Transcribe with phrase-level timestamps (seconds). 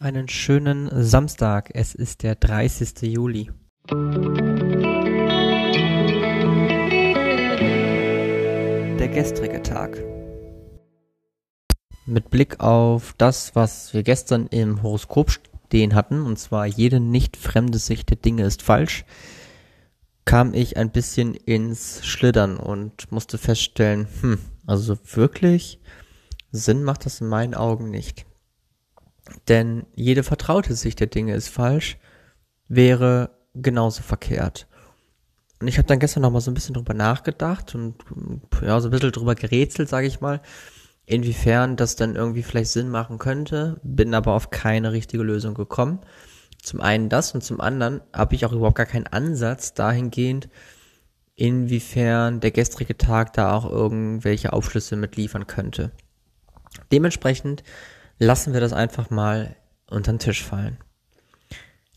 [0.00, 1.70] einen schönen Samstag.
[1.74, 3.02] Es ist der 30.
[3.02, 3.50] Juli.
[8.98, 10.02] Der gestrige Tag.
[12.06, 15.30] Mit Blick auf das, was wir gestern im Horoskop
[15.66, 19.04] stehen hatten, und zwar jede nicht fremde Sicht der Dinge ist falsch,
[20.24, 25.78] kam ich ein bisschen ins Schlittern und musste feststellen, hm, also wirklich
[26.52, 28.24] Sinn macht das in meinen Augen nicht.
[29.48, 31.98] Denn jede vertraute Sicht der Dinge ist falsch,
[32.68, 34.66] wäre genauso verkehrt.
[35.60, 37.96] Und ich habe dann gestern noch mal so ein bisschen drüber nachgedacht und
[38.62, 40.40] ja, so ein bisschen drüber gerätselt, sage ich mal,
[41.04, 46.00] inwiefern das dann irgendwie vielleicht Sinn machen könnte, bin aber auf keine richtige Lösung gekommen.
[46.62, 50.48] Zum einen das und zum anderen habe ich auch überhaupt gar keinen Ansatz dahingehend,
[51.34, 55.90] inwiefern der gestrige Tag da auch irgendwelche Aufschlüsse mitliefern könnte.
[56.92, 57.64] Dementsprechend
[58.20, 59.56] lassen wir das einfach mal
[59.88, 60.76] unter den Tisch fallen.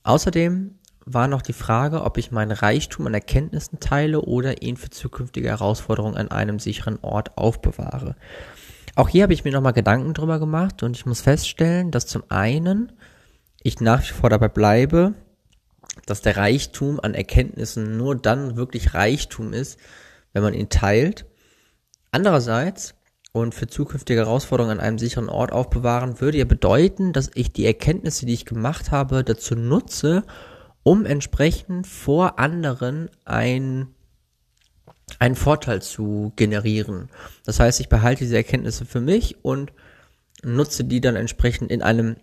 [0.01, 4.89] Außerdem war noch die Frage, ob ich meinen Reichtum an Erkenntnissen teile oder ihn für
[4.89, 8.15] zukünftige Herausforderungen an einem sicheren Ort aufbewahre.
[8.95, 12.23] Auch hier habe ich mir nochmal Gedanken drüber gemacht und ich muss feststellen, dass zum
[12.29, 12.93] einen
[13.61, 15.13] ich nach wie vor dabei bleibe,
[16.05, 19.77] dass der Reichtum an Erkenntnissen nur dann wirklich Reichtum ist,
[20.31, 21.25] wenn man ihn teilt.
[22.11, 22.95] Andererseits
[23.33, 27.65] und für zukünftige Herausforderungen an einem sicheren Ort aufbewahren, würde ja bedeuten, dass ich die
[27.65, 30.23] Erkenntnisse, die ich gemacht habe, dazu nutze,
[30.83, 33.87] um entsprechend vor anderen ein,
[35.17, 37.09] einen Vorteil zu generieren.
[37.43, 39.73] Das heißt, ich behalte diese Erkenntnisse für mich und
[40.43, 42.17] nutze die dann entsprechend in einem,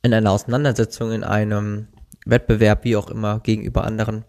[0.00, 1.88] in einer Auseinandersetzung, in einem
[2.24, 4.24] Wettbewerb, wie auch immer, gegenüber anderen,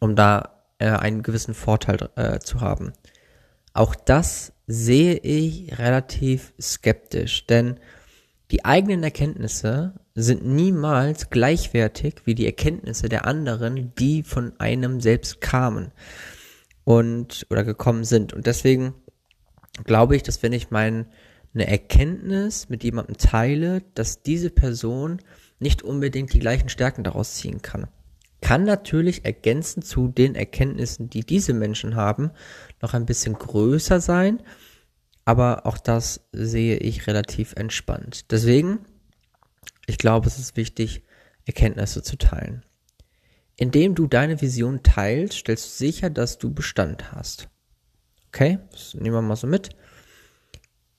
[0.00, 2.92] um da äh, einen gewissen Vorteil äh, zu haben.
[3.76, 7.78] Auch das sehe ich relativ skeptisch, denn
[8.50, 15.42] die eigenen Erkenntnisse sind niemals gleichwertig wie die Erkenntnisse der anderen, die von einem selbst
[15.42, 15.92] kamen
[16.84, 18.32] und oder gekommen sind.
[18.32, 18.94] Und deswegen
[19.84, 21.06] glaube ich, dass wenn ich meine
[21.52, 25.20] Erkenntnis mit jemandem teile, dass diese Person
[25.58, 27.88] nicht unbedingt die gleichen Stärken daraus ziehen kann
[28.40, 32.30] kann natürlich ergänzend zu den Erkenntnissen, die diese Menschen haben,
[32.82, 34.42] noch ein bisschen größer sein,
[35.24, 38.30] aber auch das sehe ich relativ entspannt.
[38.30, 38.80] Deswegen,
[39.86, 41.02] ich glaube, es ist wichtig,
[41.46, 42.64] Erkenntnisse zu teilen.
[43.56, 47.48] Indem du deine Vision teilst, stellst du sicher, dass du Bestand hast.
[48.28, 49.70] Okay, das nehmen wir mal so mit.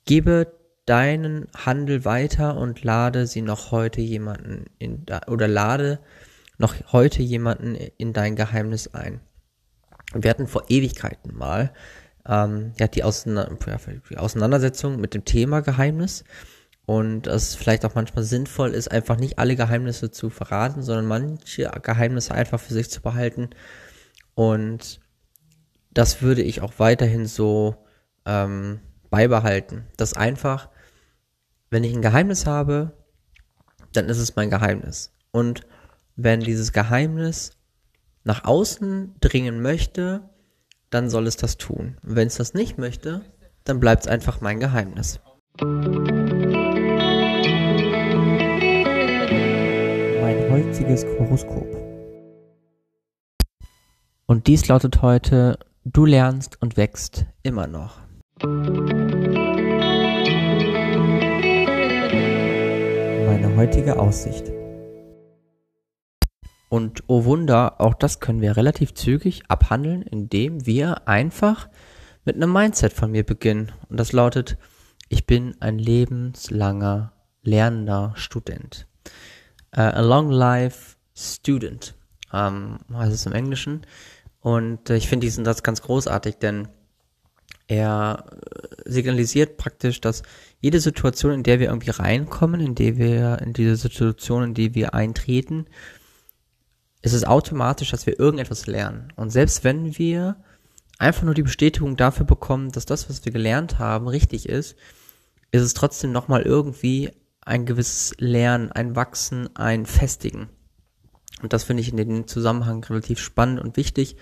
[0.06, 6.00] Gebe deinen Handel weiter und lade sie noch heute jemanden in oder lade
[6.57, 9.22] noch heute jemanden in dein Geheimnis ein.
[10.13, 11.73] Wir hatten vor Ewigkeiten mal
[12.28, 13.56] ähm, ja, die, Auseinander
[14.09, 16.23] die Auseinandersetzung mit dem Thema Geheimnis
[16.85, 21.69] und es vielleicht auch manchmal sinnvoll ist, einfach nicht alle Geheimnisse zu verraten, sondern manche
[21.81, 23.50] Geheimnisse einfach für sich zu behalten.
[24.35, 25.01] Und
[25.91, 27.75] das würde ich auch weiterhin so
[28.25, 28.79] ähm,
[29.09, 29.88] beibehalten.
[29.97, 30.69] Dass einfach,
[31.69, 32.94] wenn ich ein Geheimnis habe,
[33.91, 35.13] dann ist es mein Geheimnis.
[35.31, 35.67] Und
[36.17, 37.51] wenn dieses Geheimnis
[38.23, 40.28] nach außen dringen möchte,
[40.89, 41.97] dann soll es das tun.
[42.01, 43.22] Wenn es das nicht möchte,
[43.63, 45.19] dann bleibt es einfach mein Geheimnis.
[50.22, 51.67] Mein heutiges Horoskop.
[54.25, 57.99] Und dies lautet heute, du lernst und wächst immer noch.
[63.28, 64.56] Meine heutige Aussicht.
[66.69, 71.69] Und oh Wunder, auch das können wir relativ zügig abhandeln, indem wir einfach
[72.25, 73.72] mit einem Mindset von mir beginnen.
[73.89, 74.57] Und das lautet,
[75.07, 77.13] ich bin ein lebenslanger
[77.44, 78.88] lernender Student.
[79.75, 81.95] Uh, a long life student
[82.33, 83.85] ähm, heißt es im Englischen.
[84.41, 86.67] Und äh, ich finde diesen Satz ganz großartig, denn
[87.67, 90.23] er äh, signalisiert praktisch, dass
[90.59, 94.75] jede Situation, in der wir irgendwie reinkommen, in der wir, in diese Situation, in die
[94.75, 95.66] wir eintreten,
[97.08, 99.14] ist es automatisch, dass wir irgendetwas lernen.
[99.16, 100.36] Und selbst wenn wir
[101.00, 104.76] einfach nur die Bestätigung dafür bekommen, dass das, was wir gelernt haben, richtig ist,
[105.52, 107.12] ist es trotzdem nochmal irgendwie
[107.42, 110.50] ein gewisses Lernen, ein Wachsen, ein Festigen.
[111.42, 114.18] Und das finde ich in dem Zusammenhang relativ spannend und wichtig.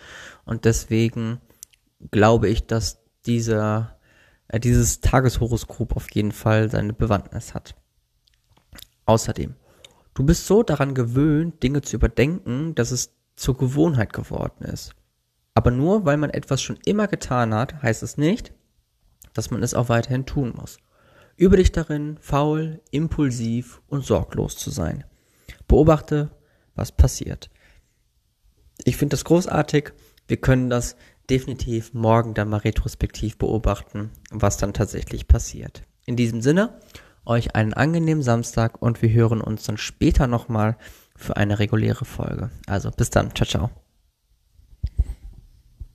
[0.46, 1.42] Und deswegen
[2.12, 3.98] glaube ich, dass dieser,
[4.48, 7.74] äh, dieses Tageshoroskop auf jeden Fall seine Bewandtnis hat.
[9.08, 9.56] Außerdem,
[10.15, 14.95] Du bist so daran gewöhnt, Dinge zu überdenken, dass es zur Gewohnheit geworden ist.
[15.53, 18.53] Aber nur weil man etwas schon immer getan hat, heißt es nicht,
[19.33, 20.77] dass man es auch weiterhin tun muss.
[21.35, 25.03] Übe dich darin, faul, impulsiv und sorglos zu sein.
[25.67, 26.31] Beobachte,
[26.75, 27.50] was passiert.
[28.85, 29.91] Ich finde das großartig.
[30.27, 30.95] Wir können das
[31.29, 35.81] definitiv morgen dann mal retrospektiv beobachten, was dann tatsächlich passiert.
[36.06, 36.79] In diesem Sinne,
[37.25, 40.77] euch einen angenehmen Samstag und wir hören uns dann später nochmal
[41.16, 42.50] für eine reguläre Folge.
[42.68, 43.85] Also bis dann, ciao, ciao.